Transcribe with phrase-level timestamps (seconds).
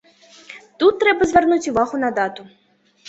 [0.83, 2.49] Тут трэба звярнуць увагу на дату.